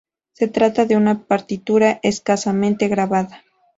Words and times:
Se 0.33 0.47
trata 0.47 0.85
de 0.87 0.97
una 0.97 1.25
partitura 1.27 1.99
escasamente 2.01 2.87
grabada. 2.87 3.43